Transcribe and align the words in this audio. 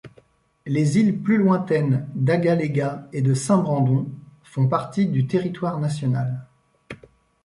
Les 0.65 0.97
îles 0.97 1.15
plus 1.21 1.37
lointaines 1.37 2.07
d'Agaléga 2.15 3.07
et 3.13 3.21
de 3.21 3.35
Saint-Brandon 3.35 4.09
font 4.41 4.67
partie 4.67 5.05
du 5.05 5.27
territoire 5.27 5.79
national. 5.79 6.43